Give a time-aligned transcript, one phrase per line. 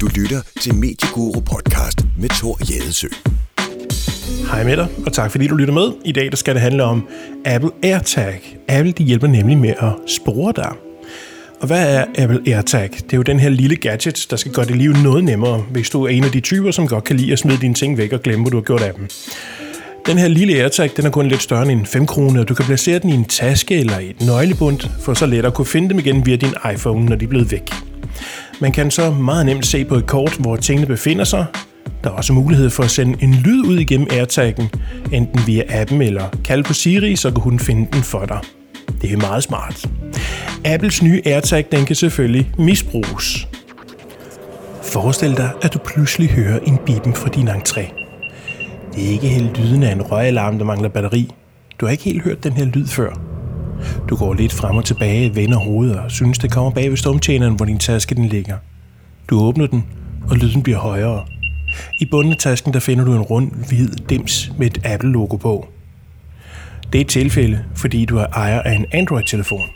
[0.00, 3.08] Du lytter til Medieguru podcast med Thor Jadesø.
[4.50, 5.92] Hej med dig, og tak fordi du lytter med.
[6.04, 7.08] I dag der skal det handle om
[7.44, 8.58] Apple AirTag.
[8.68, 10.72] Apple de hjælper nemlig med at spore dig.
[11.60, 12.90] Og hvad er Apple AirTag?
[12.92, 15.90] Det er jo den her lille gadget, der skal gøre dit liv noget nemmere, hvis
[15.90, 18.12] du er en af de typer, som godt kan lide at smide dine ting væk
[18.12, 19.08] og glemme, hvad du har gjort af dem.
[20.06, 22.54] Den her lille AirTag, den er kun lidt større end en 5 kroner, og du
[22.54, 25.66] kan placere den i en taske eller i et nøglebund, for så let at kunne
[25.66, 27.72] finde dem igen via din iPhone, når de er blevet væk.
[28.60, 31.46] Man kan så meget nemt se på et kort, hvor tingene befinder sig.
[32.04, 34.70] Der er også mulighed for at sende en lyd ud igennem AirTaggen,
[35.12, 38.38] enten via appen eller kalde på Siri, så kan hun finde den for dig.
[39.02, 39.86] Det er meget smart.
[40.64, 43.48] Apples nye AirTag, den kan selvfølgelig misbruges.
[44.82, 47.92] Forestil dig, at du pludselig hører en bippen fra din entré.
[48.94, 51.30] Det er ikke helt lyden af en røgalarm, der mangler batteri.
[51.80, 53.37] Du har ikke helt hørt den her lyd før.
[54.08, 57.54] Du går lidt frem og tilbage, vender hovedet og synes, det kommer bag ved stumtjeneren,
[57.54, 58.56] hvor din taske den ligger.
[59.30, 59.84] Du åbner den,
[60.30, 61.24] og lyden bliver højere.
[62.00, 65.68] I bunden af tasken der finder du en rund, hvid dims med et Apple-logo på.
[66.92, 69.66] Det er et tilfælde, fordi du er ejer af en Android-telefon.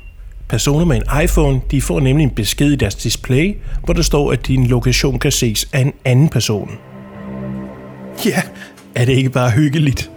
[0.48, 4.32] Personer med en iPhone de får nemlig en besked i deres display, hvor der står,
[4.32, 6.70] at din lokation kan ses af en anden person.
[8.26, 8.42] Ja,
[8.94, 10.10] er det ikke bare hyggeligt?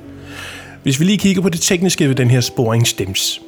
[0.83, 3.41] Hvis vi lige kigger på det tekniske ved den her sporingsdims,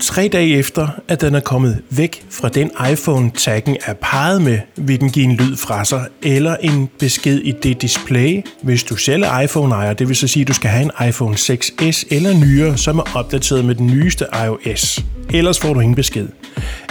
[0.00, 4.58] Tre dage efter, at den er kommet væk fra den iPhone, taggen er peget med,
[4.76, 8.42] vil den give en lyd fra sig, eller en besked i det display.
[8.62, 11.34] Hvis du selv er iPhone-ejer, det vil så sige, at du skal have en iPhone
[11.34, 15.04] 6s eller nyere, som er opdateret med den nyeste iOS.
[15.34, 16.28] Ellers får du ingen besked.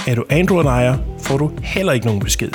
[0.08, 2.52] Er du Android-ejer, får du heller ikke nogen besked.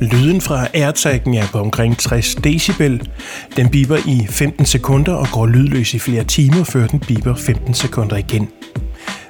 [0.00, 3.08] Lyden fra AirTag'en er på omkring 60 decibel.
[3.56, 7.74] Den biber i 15 sekunder og går lydløs i flere timer, før den biber 15
[7.74, 8.48] sekunder igen.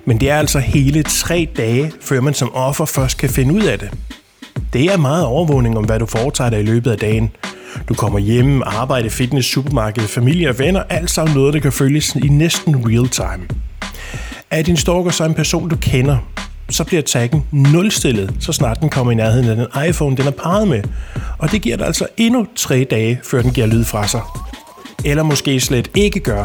[0.05, 3.63] Men det er altså hele tre dage, før man som offer først kan finde ud
[3.63, 3.91] af det.
[4.73, 7.31] Det er meget overvågning om, hvad du foretager dig i løbet af dagen.
[7.89, 12.15] Du kommer hjem, arbejde, fitness, supermarked, familie og venner, alt sammen noget, der kan følges
[12.15, 13.47] i næsten real time.
[14.51, 16.19] Er din stalker så en person, du kender,
[16.71, 20.31] så bliver taggen nulstillet, så snart den kommer i nærheden af den iPhone, den er
[20.31, 20.83] parret med.
[21.39, 24.21] Og det giver dig altså endnu tre dage, før den giver lyd fra sig.
[25.05, 26.45] Eller måske slet ikke gør,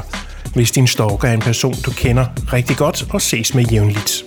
[0.54, 4.26] hvis din stalker er en person, du kender rigtig godt og ses med jævnligt.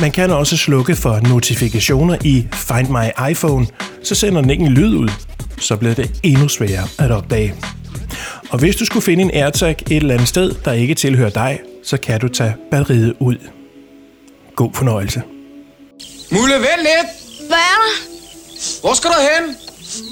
[0.00, 3.66] Man kan også slukke for notifikationer i Find My iPhone,
[4.02, 5.08] så sender den ikke en lyd ud.
[5.58, 7.54] Så bliver det endnu sværere at opdage.
[8.50, 11.60] Og hvis du skulle finde en AirTag et eller andet sted, der ikke tilhører dig,
[11.84, 13.36] så kan du tage batteriet ud.
[14.56, 15.22] God fornøjelse.
[16.30, 17.08] Mulle, vent lidt!
[17.48, 17.92] Hvad er der?
[18.80, 19.56] Hvor skal du hen?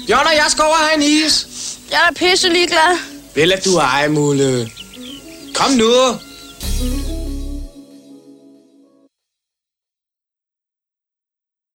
[0.07, 1.47] Bjørn og jeg skal over og have en is.
[1.91, 2.97] Jeg er pisse ligeglad.
[3.35, 4.69] Vel er du ej, Mulle.
[5.59, 6.21] Komm nur!